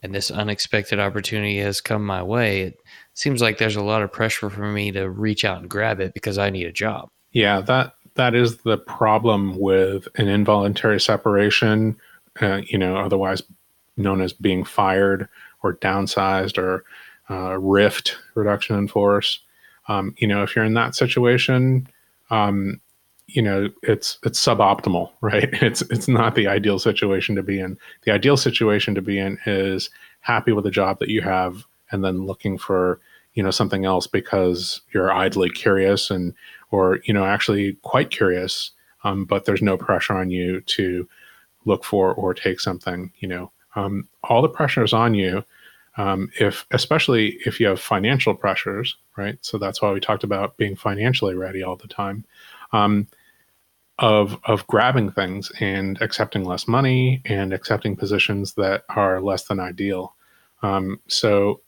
[0.03, 2.79] and this unexpected opportunity has come my way, it
[3.13, 6.13] seems like there's a lot of pressure for me to reach out and grab it
[6.13, 7.09] because I need a job.
[7.31, 11.97] Yeah, that that is the problem with an involuntary separation.
[12.41, 13.41] Uh, you know, otherwise
[13.95, 15.27] known as being fired
[15.63, 16.83] or downsized or
[17.29, 19.39] uh, rift reduction in force.
[19.87, 21.87] Um, you know, if you're in that situation,
[22.29, 22.79] um,
[23.27, 25.49] you know it's it's suboptimal, right?
[25.61, 27.77] It's it's not the ideal situation to be in.
[28.03, 29.89] The ideal situation to be in is
[30.21, 32.99] happy with the job that you have, and then looking for
[33.37, 36.33] you know something else because you're idly curious and
[36.71, 38.71] or you know actually quite curious
[39.03, 41.07] um, but there's no pressure on you to
[41.65, 45.45] look for or take something you know um, all the pressure is on you
[45.97, 50.57] um, if especially if you have financial pressures right so that's why we talked about
[50.57, 52.25] being financially ready all the time
[52.71, 53.07] um,
[53.99, 59.59] of of grabbing things and accepting less money and accepting positions that are less than
[59.59, 60.15] ideal
[60.63, 61.61] um, so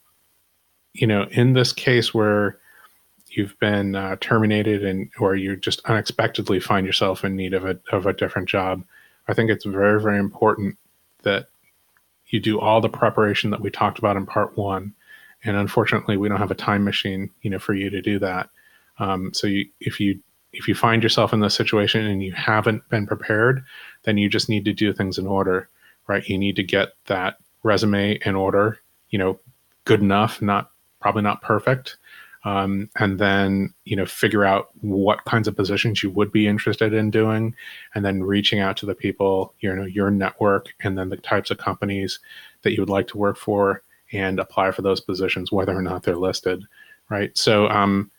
[0.92, 2.60] you know in this case where
[3.30, 7.78] you've been uh, terminated and or you just unexpectedly find yourself in need of a
[7.92, 8.84] of a different job,
[9.28, 10.76] I think it's very very important
[11.22, 11.48] that
[12.26, 14.94] you do all the preparation that we talked about in part one.
[15.42, 18.50] And unfortunately, we don't have a time machine, you know, for you to do that.
[18.98, 20.20] Um, so you, if you
[20.52, 23.64] if you find yourself in this situation and you haven't been prepared,
[24.02, 25.68] then you just need to do things in order,
[26.06, 26.28] right?
[26.28, 28.78] You need to get that resume in order,
[29.10, 29.38] you know,
[29.84, 31.96] good enough, not probably not perfect.
[32.44, 36.94] Um, and then you know figure out what kinds of positions you would be interested
[36.94, 37.54] in doing
[37.94, 41.50] and then reaching out to the people you know your network and then the types
[41.50, 42.18] of companies
[42.62, 43.82] that you would like to work for
[44.12, 46.64] and apply for those positions whether or not they're listed
[47.10, 48.10] right so um,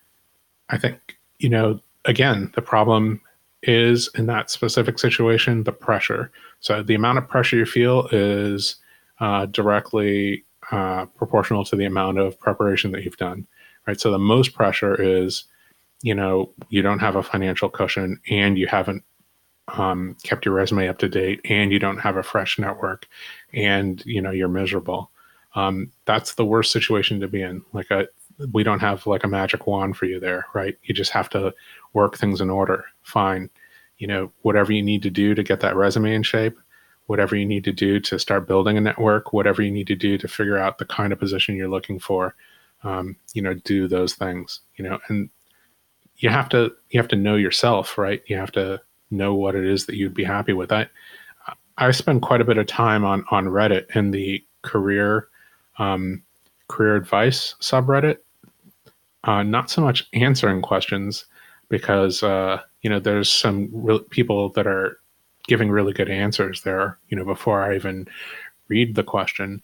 [0.70, 3.22] i think you know again the problem
[3.64, 8.78] is in that specific situation the pressure so the amount of pressure you feel is
[9.20, 13.46] uh, directly uh, proportional to the amount of preparation that you've done
[13.88, 14.00] right?
[14.00, 15.46] So the most pressure is,
[16.02, 19.04] you know, you don't have a financial cushion and you haven't
[19.68, 23.08] um, kept your resume up to date and you don't have a fresh network
[23.54, 25.12] and, you know, you're miserable.
[25.56, 27.64] Um, that's the worst situation to be in.
[27.74, 28.08] Like a,
[28.52, 30.78] we don't have like a magic wand for you there, right?
[30.84, 31.54] You just have to
[31.94, 32.86] work things in order.
[33.04, 33.50] Fine.
[33.98, 36.58] You know, whatever you need to do to get that resume in shape,
[37.06, 40.18] whatever you need to do to start building a network, whatever you need to do
[40.18, 42.36] to figure out the kind of position you're looking for,
[42.84, 45.30] um, you know, do those things, you know, and
[46.18, 48.22] you have to, you have to know yourself, right?
[48.28, 50.72] You have to know what it is that you'd be happy with.
[50.72, 50.88] I,
[51.78, 55.28] I spend quite a bit of time on, on Reddit in the career,
[55.80, 56.24] um,
[56.72, 58.18] career advice subreddit.
[59.24, 61.26] Uh, not so much answering questions
[61.70, 64.98] because, uh, you know, there's some real people that are
[65.48, 68.08] giving really good answers there, you know, before I even
[68.68, 69.62] read the question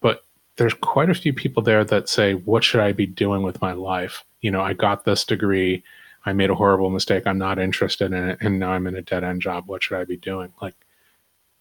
[0.00, 0.24] but
[0.56, 3.72] there's quite a few people there that say, What should I be doing with my
[3.72, 4.24] life?
[4.40, 5.82] You know, I got this degree,
[6.24, 9.02] I made a horrible mistake, I'm not interested in it, and now I'm in a
[9.02, 9.64] dead end job.
[9.66, 10.52] What should I be doing?
[10.62, 10.74] Like,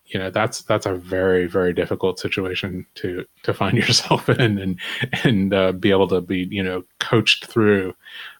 [0.08, 4.80] you know, that's that's a very, very difficult situation to to find yourself in and
[5.24, 7.96] and uh, be able to be, you know, coached through.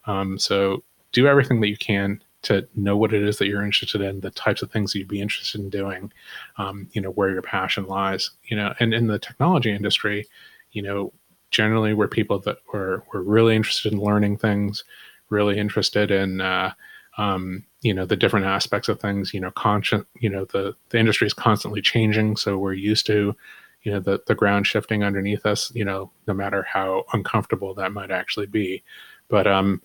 [0.06, 4.00] Um, so do everything that you can to know what it is that you're interested
[4.00, 6.12] in, the types of things you'd be interested in doing,
[6.58, 10.24] um, you know, where your passion lies, you know, and in the technology industry,
[10.70, 11.12] you know,
[11.50, 14.84] generally we're people that were, were really interested in learning things,
[15.28, 16.72] really interested in, uh,
[17.18, 20.98] um, you know, the different aspects of things, you know, conscious, you know, the, the
[20.98, 22.36] industry is constantly changing.
[22.36, 23.32] So we're used to,
[23.84, 27.92] you know, the, the ground shifting underneath us, you know, no matter how uncomfortable that
[27.92, 28.82] might actually be.
[29.28, 29.80] But, um,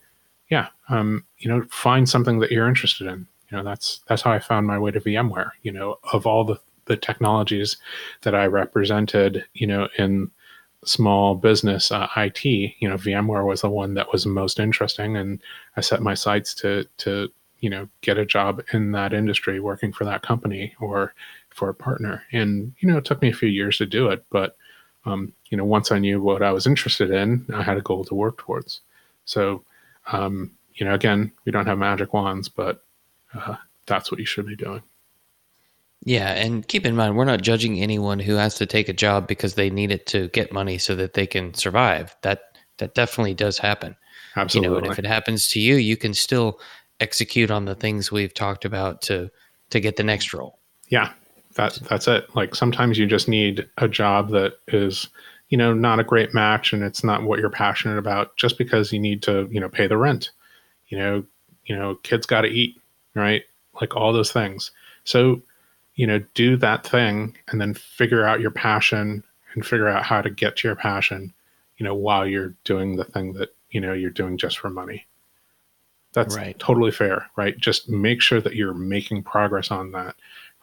[0.50, 3.28] yeah, um, you know, find something that you're interested in.
[3.50, 5.52] You know, that's that's how I found my way to VMware.
[5.62, 7.76] You know, of all the the technologies
[8.22, 10.30] that I represented, you know, in
[10.84, 15.40] small business uh, IT, you know, VMware was the one that was most interesting, and
[15.76, 17.30] I set my sights to to
[17.62, 21.14] you know get a job in that industry, working for that company or
[21.48, 22.22] for a partner.
[22.32, 24.56] And you know, it took me a few years to do it, but
[25.06, 28.04] um, you know, once I knew what I was interested in, I had a goal
[28.04, 28.80] to work towards.
[29.24, 29.64] So
[30.12, 32.84] um, you know, again, we don't have magic wands, but
[33.32, 34.82] uh, that's what you should be doing.
[36.04, 39.28] Yeah, and keep in mind, we're not judging anyone who has to take a job
[39.28, 42.16] because they need it to get money so that they can survive.
[42.22, 43.94] That that definitely does happen.
[44.34, 44.66] Absolutely.
[44.66, 46.58] You know, and if it happens to you, you can still
[47.02, 49.30] execute on the things we've talked about to
[49.70, 50.58] to get the next role.
[50.88, 51.12] Yeah,
[51.56, 52.34] that that's it.
[52.34, 55.08] Like sometimes you just need a job that is
[55.52, 58.90] you know, not a great match and it's not what you're passionate about just because
[58.90, 60.30] you need to, you know, pay the rent.
[60.88, 61.24] You know,
[61.66, 62.80] you know, kids got to eat,
[63.14, 63.42] right?
[63.78, 64.70] Like all those things.
[65.04, 65.42] So,
[65.94, 70.22] you know, do that thing and then figure out your passion and figure out how
[70.22, 71.34] to get to your passion,
[71.76, 75.06] you know, while you're doing the thing that, you know, you're doing just for money.
[76.12, 76.58] That's right.
[76.58, 77.56] totally fair, right?
[77.58, 80.16] Just make sure that you're making progress on that,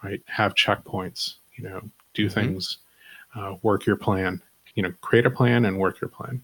[0.04, 0.22] right?
[0.28, 1.82] Have checkpoints, you know,
[2.14, 2.34] do mm-hmm.
[2.34, 2.78] things,
[3.36, 4.42] uh, work your plan
[4.80, 6.42] you know, create a plan and work your plan.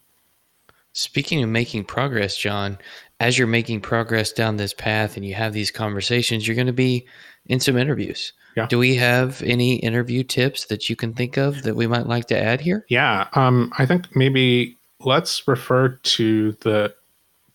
[0.91, 2.77] Speaking of making progress, John,
[3.21, 6.73] as you're making progress down this path and you have these conversations, you're going to
[6.73, 7.05] be
[7.45, 8.33] in some interviews.
[8.57, 8.67] Yeah.
[8.67, 12.27] Do we have any interview tips that you can think of that we might like
[12.27, 12.85] to add here?
[12.89, 13.29] Yeah.
[13.33, 16.93] Um, I think maybe let's refer to the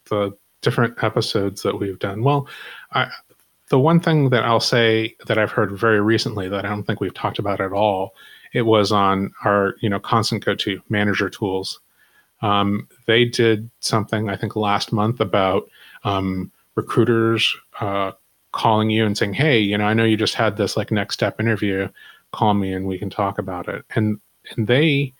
[0.08, 2.22] the different episodes that we've done.
[2.22, 2.48] Well,
[2.92, 3.08] I,
[3.70, 7.00] the one thing that I'll say that I've heard very recently that I don't think
[7.00, 8.14] we've talked about at all
[8.52, 11.80] it was on our you know constant go to manager tools.
[12.42, 15.68] Um, they did something I think last month about
[16.04, 18.12] um, recruiters uh,
[18.52, 21.14] calling you and saying, "Hey, you know, I know you just had this like next
[21.14, 21.88] step interview.
[22.32, 24.20] Call me and we can talk about it." And
[24.56, 25.12] and they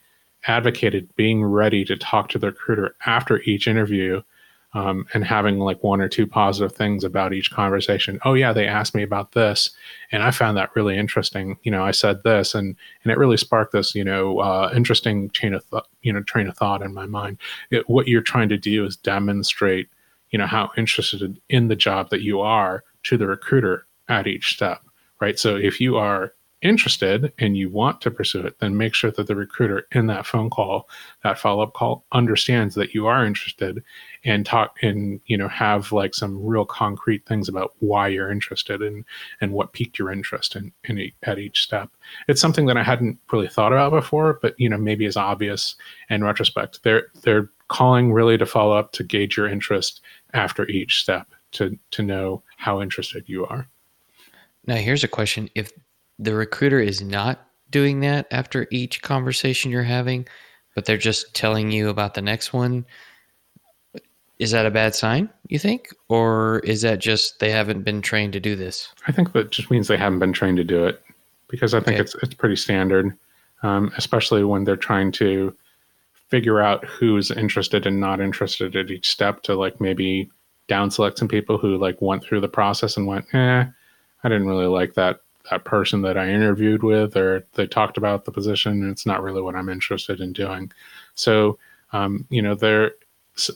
[0.47, 4.23] advocated being ready to talk to the recruiter after each interview
[4.73, 8.21] um, and having like one or two positive things about each conversation.
[8.25, 9.71] Oh yeah, they asked me about this,
[10.13, 11.59] and I found that really interesting.
[11.63, 15.31] You know, I said this, and and it really sparked this you know uh, interesting
[15.31, 17.39] chain of th- you know train of thought in my mind.
[17.71, 19.89] It, what you're trying to do is demonstrate
[20.31, 24.55] you know how interested in the job that you are to the recruiter at each
[24.55, 24.83] step,
[25.21, 25.39] right?
[25.39, 26.33] So if you are
[26.63, 30.27] interested and you want to pursue it, then make sure that the recruiter in that
[30.27, 30.89] phone call,
[31.23, 33.83] that follow up call, understands that you are interested
[34.25, 38.83] and talk and you know have like some real concrete things about why you're interested
[38.83, 39.05] and
[39.41, 41.91] and what piqued your interest in, in at each step.
[42.29, 45.77] It's something that I hadn't really thought about before, but you know maybe is obvious
[46.11, 46.83] in retrospect.
[46.83, 50.01] They're they're calling really to follow up to gauge your interest
[50.35, 53.67] after each step to to know how interested you are.
[54.67, 55.73] Now here's a question: If
[56.21, 60.27] the recruiter is not doing that after each conversation you're having,
[60.75, 62.85] but they're just telling you about the next one,
[64.39, 65.89] is that a bad sign, you think?
[66.09, 68.93] Or is that just they haven't been trained to do this?
[69.07, 71.03] I think that just means they haven't been trained to do it
[71.49, 72.03] because I think okay.
[72.03, 73.17] it's it's pretty standard,
[73.63, 75.57] um, especially when they're trying to
[76.29, 80.31] figure out who's interested and not interested at each step to like maybe
[80.69, 83.65] down select some people who like went through the process and went, eh,
[84.23, 88.25] I didn't really like that that person that I interviewed with, or they talked about
[88.25, 90.71] the position, and it's not really what I'm interested in doing.
[91.15, 91.59] So,
[91.93, 92.93] um, you know, there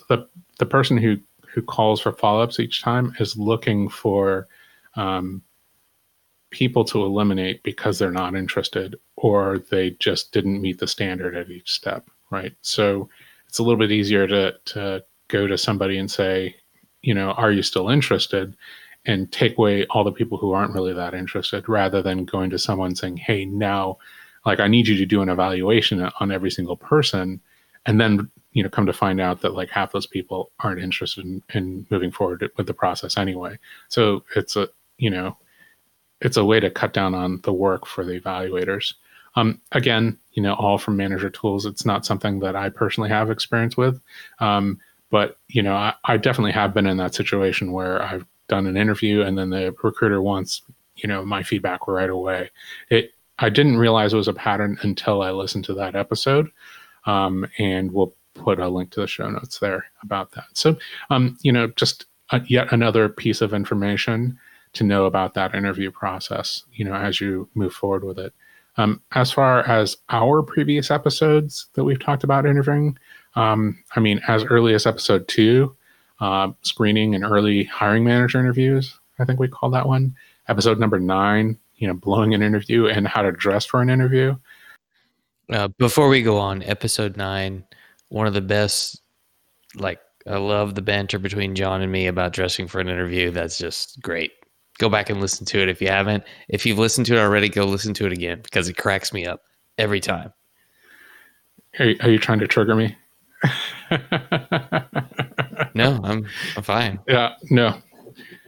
[0.08, 0.26] the
[0.58, 1.16] the person who
[1.46, 4.48] who calls for follow ups each time is looking for
[4.96, 5.42] um,
[6.50, 11.50] people to eliminate because they're not interested or they just didn't meet the standard at
[11.50, 12.54] each step, right?
[12.62, 13.08] So
[13.48, 16.56] it's a little bit easier to to go to somebody and say,
[17.02, 18.56] you know, are you still interested?
[19.06, 22.58] And take away all the people who aren't really that interested rather than going to
[22.58, 23.98] someone saying, hey, now,
[24.46, 27.40] like, I need you to do an evaluation on every single person.
[27.86, 31.24] And then, you know, come to find out that like half those people aren't interested
[31.24, 33.58] in, in moving forward with the process anyway.
[33.88, 35.36] So it's a, you know,
[36.20, 38.94] it's a way to cut down on the work for the evaluators.
[39.36, 41.66] Um, again, you know, all from manager tools.
[41.66, 44.00] It's not something that I personally have experience with.
[44.38, 44.78] Um,
[45.10, 48.76] but you know, I, I, definitely have been in that situation where I've done an
[48.76, 50.62] interview and then the recruiter wants
[50.96, 52.50] you know my feedback right away.
[52.90, 56.48] It i didn't realize it was a pattern until i listened to that episode
[57.06, 60.46] um, and we'll put a link to the show notes there about that.
[60.54, 60.76] So
[61.10, 64.38] um, you know just a, yet another piece of information
[64.74, 68.32] to know about that interview process you know as you move forward with it.
[68.76, 72.98] Um, as far as our previous episodes that we've talked about interviewing
[73.36, 75.76] um, i mean as early as episode two
[76.20, 78.98] uh, screening and early hiring manager interviews.
[79.18, 80.14] I think we call that one
[80.48, 81.58] episode number nine.
[81.76, 84.36] You know, blowing an interview and how to dress for an interview.
[85.52, 87.64] Uh, before we go on, episode nine,
[88.08, 89.00] one of the best.
[89.74, 93.30] Like, I love the banter between John and me about dressing for an interview.
[93.30, 94.32] That's just great.
[94.78, 96.24] Go back and listen to it if you haven't.
[96.48, 99.26] If you've listened to it already, go listen to it again because it cracks me
[99.26, 99.42] up
[99.78, 100.32] every time.
[101.78, 102.96] Are, are you trying to trigger me?
[105.74, 106.26] no, I'm
[106.56, 107.00] I'm fine.
[107.08, 107.80] Yeah, no.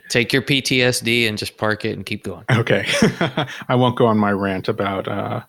[0.09, 2.45] Take your PTSD and just park it and keep going.
[2.51, 2.87] Okay,
[3.69, 5.43] I won't go on my rant about uh,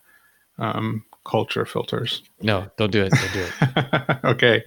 [0.58, 2.24] um, culture filters.
[2.41, 3.12] No, don't do it.
[3.12, 4.18] Don't do it.
[4.26, 4.64] okay,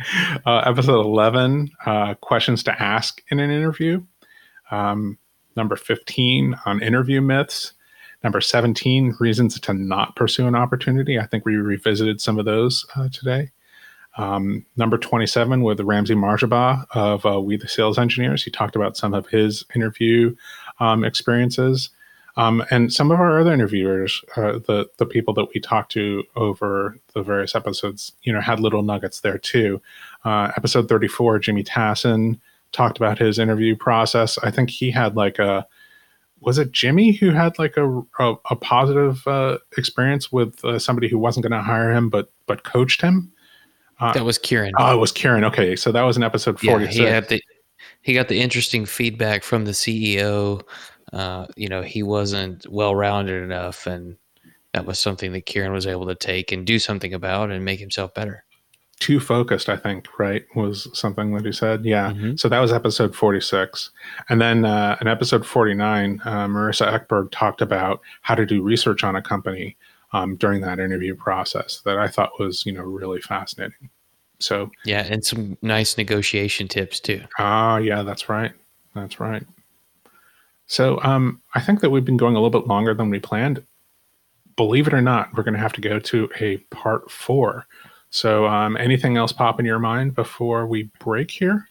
[0.47, 4.03] uh, episode eleven: uh, questions to ask in an interview.
[4.70, 5.18] Um,
[5.57, 7.72] number fifteen on interview myths.
[8.22, 11.18] Number 17, reasons to not pursue an opportunity.
[11.18, 13.51] I think we revisited some of those uh, today.
[14.20, 18.44] Um, number 27 with Ramsey Marjaba of uh, We the Sales Engineers.
[18.44, 20.36] He talked about some of his interview
[20.78, 21.88] um, experiences.
[22.36, 26.22] Um, and some of our other interviewers, uh, the the people that we talked to
[26.36, 29.80] over the various episodes, you know, had little nuggets there too.
[30.24, 32.38] Uh, episode 34, Jimmy Tassin
[32.72, 34.38] talked about his interview process.
[34.42, 35.66] I think he had like a
[36.40, 41.08] was it Jimmy who had like a a, a positive uh, experience with uh, somebody
[41.08, 43.32] who wasn't going to hire him but but coached him.
[44.01, 44.72] Uh, that was Kieran.
[44.78, 45.44] Oh, it was Kieran.
[45.44, 46.86] Okay, so that was an episode forty.
[46.86, 47.42] Yeah, he had the
[48.03, 50.62] he got the interesting feedback from the CEO.
[51.12, 54.16] Uh, you know, he wasn't well rounded enough, and
[54.72, 57.80] that was something that Kieran was able to take and do something about and make
[57.80, 58.44] himself better.
[59.01, 60.44] Too focused, I think, right?
[60.55, 61.84] Was something that he said.
[61.84, 62.11] Yeah.
[62.11, 62.36] Mm-hmm.
[62.36, 63.90] So that was episode 46.
[64.28, 69.03] And then uh, in episode 49, uh, Marissa Eckberg talked about how to do research
[69.03, 69.76] on a company
[70.12, 73.90] um, during that interview process that I thought was, you know, really fascinating.
[74.38, 77.22] So yeah, and some nice negotiation tips too.
[77.38, 78.52] Ah, yeah, that's right.
[78.94, 79.46] That's right.
[80.66, 83.62] So um, I think that we've been going a little bit longer than we planned.
[84.56, 87.66] Believe it or not, we're going to have to go to a part four.
[88.11, 91.68] So um, anything else pop in your mind before we break here?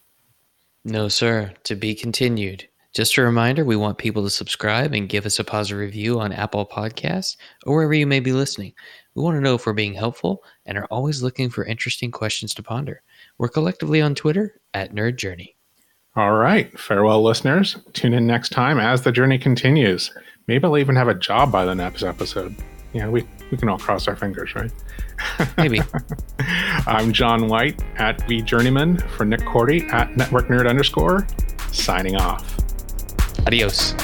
[0.86, 1.54] No, sir.
[1.66, 2.69] To be continued.
[2.94, 6.32] Just a reminder we want people to subscribe and give us a positive review on
[6.32, 8.74] Apple Podcasts or wherever you may be listening.
[9.14, 12.54] We want to know if we're being helpful and are always looking for interesting questions
[12.56, 13.04] to ponder.
[13.38, 15.56] We're collectively on Twitter at Nerd Journey.
[16.16, 16.78] All right.
[16.80, 17.78] Farewell, listeners.
[17.94, 20.12] Tune in next time as the journey continues.
[20.48, 22.56] Maybe I'll even have a job by the next episode.
[22.94, 24.72] Yeah, we, we can all cross our fingers, right?
[25.58, 25.80] Maybe.
[26.88, 31.28] I'm John White at V Journeyman for Nick Korte at Network Nerd underscore,
[31.72, 32.59] signing off.
[33.48, 33.96] Adios.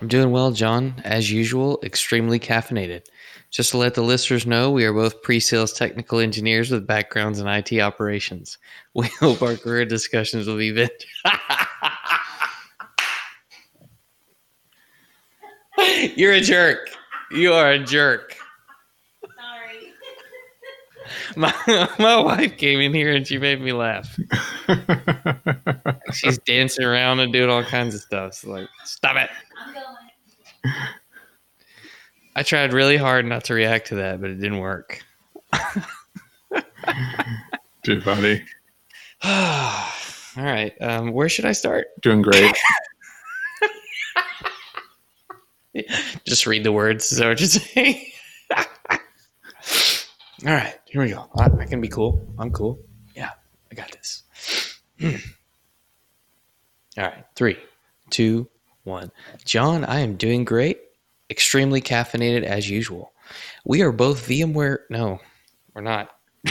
[0.00, 0.94] I'm doing well, John.
[1.04, 3.02] As usual, extremely caffeinated.
[3.50, 7.38] Just to let the listeners know, we are both pre sales technical engineers with backgrounds
[7.38, 8.58] in IT operations.
[8.94, 11.04] We hope our career discussions will be vent-
[16.16, 16.90] You're a jerk.
[17.30, 18.36] You are a jerk.
[19.22, 19.92] Sorry.
[21.36, 24.18] My, my wife came in here and she made me laugh.
[26.12, 28.34] She's dancing around and doing all kinds of stuff.
[28.34, 29.30] So like, stop it.
[29.58, 30.74] I'm going.
[32.36, 35.02] I tried really hard not to react to that, but it didn't work.
[37.82, 38.42] Too funny.
[39.24, 39.90] all
[40.36, 40.72] right.
[40.80, 41.88] Um, where should I start?
[42.02, 42.56] Doing great.
[46.24, 47.12] Just read the words.
[47.12, 48.06] Is that what you're saying?
[48.56, 48.96] all
[50.44, 50.78] right.
[50.86, 51.28] Here we go.
[51.36, 52.26] I, I can be cool.
[52.38, 52.78] I'm cool.
[53.14, 53.30] Yeah.
[53.70, 54.24] I got this.
[54.98, 55.16] Hmm.
[56.98, 57.24] All right.
[57.36, 57.58] Three,
[58.10, 58.48] two,
[58.84, 59.10] one.
[59.44, 60.80] John, I am doing great.
[61.30, 63.12] Extremely caffeinated as usual.
[63.64, 64.78] We are both VMware.
[64.90, 65.20] No,
[65.74, 66.10] we're not.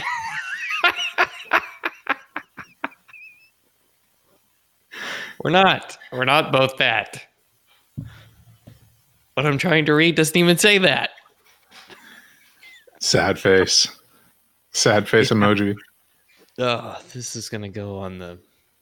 [5.44, 5.98] we're not.
[6.14, 7.26] We're not both that.
[9.40, 11.12] What I'm trying to read doesn't even say that.
[13.00, 13.88] Sad face.
[14.74, 15.78] Sad face emoji.
[16.58, 18.38] Oh, this is going to go on the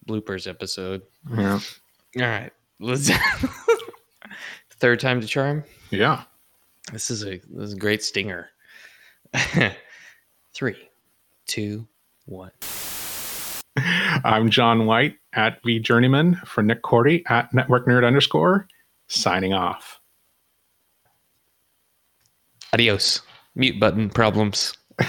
[0.08, 1.04] bloopers episode.
[1.30, 1.60] Yeah.
[2.16, 2.52] All right.
[2.80, 3.12] Let's.
[4.80, 5.64] Third time to charm.
[5.92, 6.24] Yeah.
[6.92, 8.50] This is a this is a great stinger.
[10.56, 10.90] Three,
[11.46, 11.88] two,
[12.26, 12.50] one.
[13.76, 18.68] I'm John White at V Journeyman for Nick Korte at Network Nerd underscore,
[19.08, 19.97] signing off.
[22.74, 23.22] Adios.
[23.56, 24.74] Mute button problems.